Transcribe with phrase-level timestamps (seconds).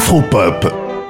[0.00, 0.66] Afropop,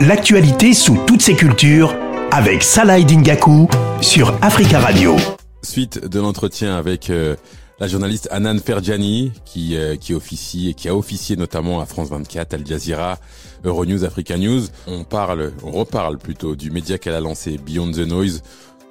[0.00, 1.96] l'actualité sous toutes ses cultures
[2.30, 3.66] avec Salah Dingaku
[4.02, 5.16] sur Africa Radio.
[5.62, 7.34] Suite de l'entretien avec euh,
[7.80, 12.10] la journaliste Anan Ferjani qui euh, qui officie et qui a officié notamment à France
[12.10, 13.18] 24, Al Jazeera,
[13.64, 14.64] Euronews, Africa News.
[14.86, 18.42] On parle, on reparle plutôt du média qu'elle a lancé Beyond the Noise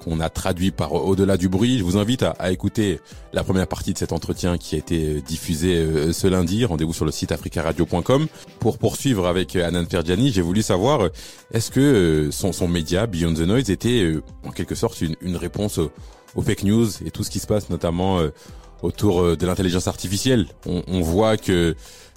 [0.04, 1.78] qu'on a traduit par Au-delà du bruit.
[1.78, 3.00] Je vous invite à, écouter
[3.32, 6.64] la première partie de cet entretien qui a été diffusé euh, ce lundi.
[6.64, 8.26] Rendez-vous sur le site africaradio.com.
[8.60, 11.08] Pour poursuivre avec Anan Ferjani, j'ai voulu savoir
[11.52, 15.80] est-ce que son, son média Beyond the Noise était en quelque sorte une, une réponse
[16.36, 18.20] aux fake news et tout ce qui se passe notamment
[18.82, 20.46] autour euh, de l'intelligence artificielle.
[20.66, 21.74] On, on, voit que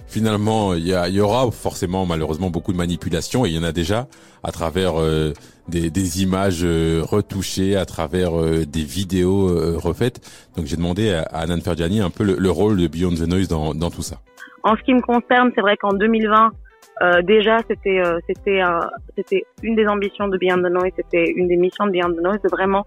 [0.08, 3.72] finalement il y, y, aura forcément malheureusement beaucoup de manipulations et il y en a
[3.72, 4.08] déjà
[4.44, 5.34] à travers euh,
[5.68, 10.22] des, des, images euh, retouchées, à travers euh, des vidéos euh, refaites.
[10.56, 13.28] Donc j'ai demandé à, à Anan Ferjani un peu le, le, rôle de Beyond the
[13.28, 14.18] Noise dans, dans tout ça.
[14.64, 16.52] En ce qui me concerne, c'est vrai qu'en 2020
[17.00, 18.62] euh, déjà, c'était c'était
[19.16, 22.24] c'était une des ambitions de Beyond the Noise, c'était une des missions de Beyond the
[22.24, 22.86] Noise de vraiment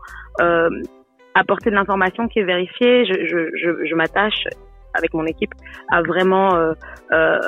[1.35, 3.05] apporter de l'information qui est vérifiée.
[3.07, 4.45] Je, je, je, je m'attache
[4.95, 5.53] avec mon équipe
[5.91, 6.73] à vraiment euh,
[7.13, 7.39] euh,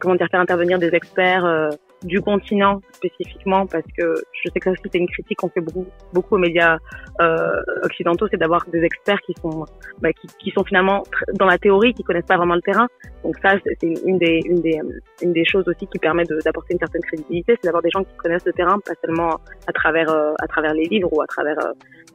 [0.00, 1.68] comment dire faire intervenir des experts euh,
[2.04, 5.86] du continent spécifiquement parce que je sais que aussi c'est une critique qu'on fait beaucoup
[6.12, 6.78] beaucoup aux médias
[7.20, 9.64] euh, occidentaux c'est d'avoir des experts qui sont
[10.00, 11.02] bah, qui, qui, sont finalement
[11.34, 12.88] dans la théorie qui connaissent pas vraiment le terrain
[13.22, 14.80] donc ça c'est une des une des
[15.22, 18.16] une des choses aussi qui permet d'apporter une certaine crédibilité c'est d'avoir des gens qui
[18.16, 21.58] connaissent le terrain pas seulement à travers euh, à travers les livres ou à travers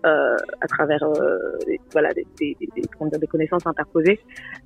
[0.05, 0.99] euh, à travers
[1.91, 4.19] voilà des, des, des, des connaissances interposées.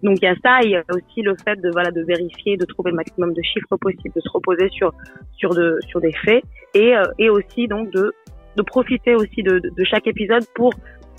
[0.04, 2.58] Donc il y a ça il y a aussi le fait de voilà de vérifier
[2.58, 4.94] de trouver le maximum de chiffres possibles de se reposer sur
[5.38, 8.14] sur de sur des faits et euh, et aussi donc de
[8.56, 10.72] de profiter aussi de, de chaque épisode pour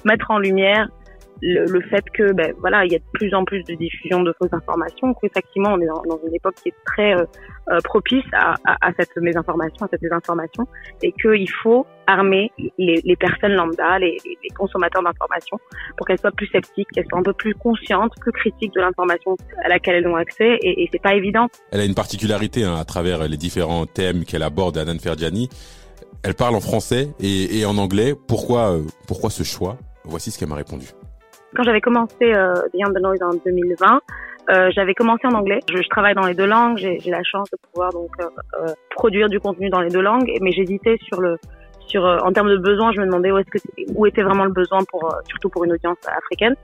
[0.04, 0.88] mettre en lumière
[1.42, 4.22] le, le, fait que ben voilà il y a de plus en plus de diffusion
[4.22, 7.24] de fausses informations qu'effectivement on est dans, dans, une époque qui est très euh,
[7.70, 10.66] euh propice à, à, à, cette mésinformation à cette désinformation
[11.02, 15.58] et qu'il faut armer les, les, personnes lambda les, les consommateurs d'informations
[15.96, 19.36] pour qu'elles soient plus sceptiques qu'elles soient un peu plus conscientes plus critiques de l'information
[19.64, 21.48] à laquelle elles ont accès et, et c'est pas évident.
[21.70, 25.48] Elle a une particularité hein, à travers les différents thèmes qu'elle aborde Anan Ferdiani.
[26.22, 28.14] Elle parle en français et, et en anglais.
[28.14, 29.76] Pourquoi euh, pourquoi ce choix?
[30.04, 30.86] Voici ce qu'elle m'a répondu
[31.54, 34.00] quand j'avais commencé euh, Beyond the Noise en 2020,
[34.50, 35.60] euh, j'avais commencé en anglais.
[35.70, 36.76] Je, je, travaille dans les deux langues.
[36.76, 38.26] J'ai la chance de pouvoir donc euh,
[38.60, 41.38] euh, produire du contenu dans les deux langues, mais j'hésitais sur le
[41.86, 42.92] sur euh, en termes de besoin.
[42.92, 43.58] Je me demandais où est-ce que
[43.94, 46.56] où était vraiment le besoin pour euh, surtout pour une audience africaine.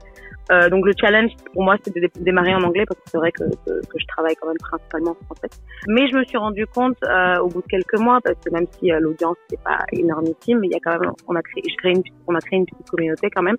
[0.51, 3.31] Euh, donc le challenge pour moi c'était de démarrer en anglais parce que c'est vrai
[3.31, 5.49] que, que, que, je travaille quand même principalement en français.
[5.87, 8.65] Mais je me suis rendu compte euh, au bout de quelques mois parce que même
[8.77, 11.75] si euh, l'audience c'est pas énormissime, il y a quand même on a créé, je
[11.77, 13.57] crée une, on a créé une petite communauté quand même,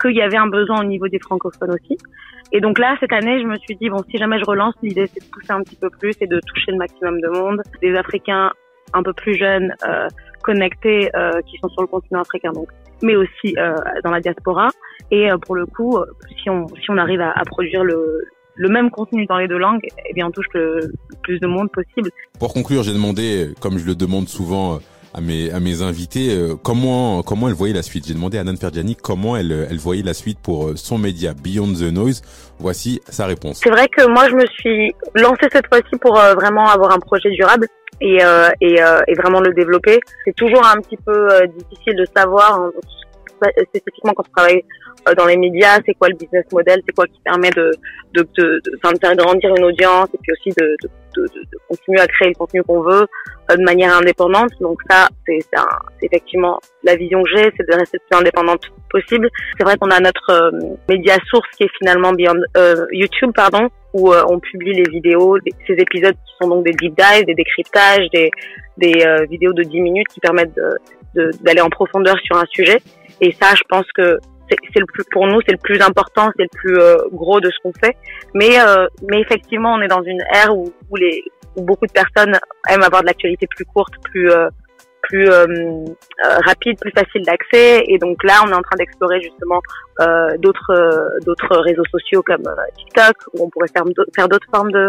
[0.00, 1.96] qu'il y avait un besoin au niveau des francophones aussi.
[2.50, 5.06] Et donc là cette année je me suis dit bon si jamais je relance l'idée
[5.06, 7.94] c'est de pousser un petit peu plus et de toucher le maximum de monde, des
[7.94, 8.50] Africains
[8.94, 10.08] un peu plus jeunes euh,
[10.42, 12.50] connectés euh, qui sont sur le continent africain
[13.02, 13.74] mais aussi euh,
[14.04, 14.68] dans la diaspora
[15.10, 15.98] et euh, pour le coup
[16.42, 18.22] si on si on arrive à, à produire le
[18.54, 20.92] le même contenu dans les deux langues, eh bien on touche le,
[21.22, 22.10] plus de monde possible.
[22.38, 24.78] Pour conclure, j'ai demandé, comme je le demande souvent
[25.14, 28.06] à mes à mes invités, euh, comment comment elle voyait la suite.
[28.06, 31.74] J'ai demandé à Nan Ferdiani comment elle elle voyait la suite pour son média Beyond
[31.74, 32.22] the Noise.
[32.58, 33.60] Voici sa réponse.
[33.62, 36.98] C'est vrai que moi je me suis lancée cette fois-ci pour euh, vraiment avoir un
[36.98, 37.66] projet durable
[38.00, 40.00] et, euh, et, euh, et, vraiment le développer.
[40.24, 42.70] C'est toujours un petit peu euh, difficile de savoir, hein,
[43.68, 44.64] spécifiquement quand on travaille
[45.08, 47.70] euh, dans les médias, c'est quoi le business model, c'est quoi qui permet de,
[48.14, 52.00] de, de, de, de faire grandir une audience et puis aussi de, de, de, continuer
[52.00, 53.06] à créer le contenu qu'on veut
[53.50, 54.50] euh, de manière indépendante.
[54.60, 55.40] Donc ça, c'est
[56.02, 59.28] effectivement la vision que j'ai, c'est de rester le plus indépendante possible.
[59.58, 60.50] C'est vrai qu'on a notre euh,
[60.88, 65.38] média source qui est finalement Beyond, euh, YouTube, pardon, où euh, on publie les vidéos,
[65.66, 68.30] ces épisodes qui sont donc des deep dives, des décryptages, des,
[68.78, 70.58] des euh, vidéos de 10 minutes qui permettent
[71.14, 72.78] d'aller en profondeur sur un sujet.
[73.20, 74.18] Et ça, je pense que
[74.48, 77.50] c'est le plus pour nous, c'est le plus important, c'est le plus euh, gros de
[77.50, 77.96] ce qu'on fait.
[78.34, 81.24] Mais euh, mais effectivement, on est dans une ère où, les
[81.56, 82.38] où beaucoup de personnes
[82.68, 84.48] aiment avoir de l'actualité plus courte, plus euh,
[85.02, 85.28] plus
[86.46, 87.82] rapide, plus facile d'accès.
[87.88, 89.60] Et donc là, on est en train d'explorer justement
[90.38, 92.44] d'autres d'autres réseaux sociaux comme
[92.78, 93.82] TikTok, où on pourrait faire
[94.14, 94.86] faire d'autres formes de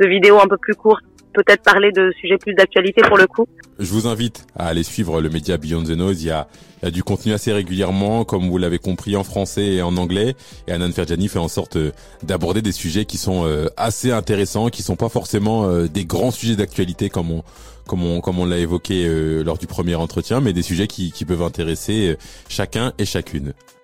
[0.00, 3.46] de vidéos un peu plus courtes peut-être parler de sujets plus d'actualité pour le coup.
[3.78, 6.22] Je vous invite à aller suivre le média Beyond the Noise.
[6.22, 6.46] Il y a,
[6.82, 9.96] il y a du contenu assez régulièrement, comme vous l'avez compris, en français et en
[9.96, 10.34] anglais.
[10.68, 11.92] Et Anan Ferjani fait en sorte euh,
[12.22, 16.30] d'aborder des sujets qui sont euh, assez intéressants, qui sont pas forcément euh, des grands
[16.30, 17.42] sujets d'actualité comme on,
[17.86, 19.08] comme on, comme on l'a évoqué
[19.42, 22.16] lors du premier entretien, mais des sujets qui, qui peuvent intéresser
[22.48, 23.54] chacun et chacune.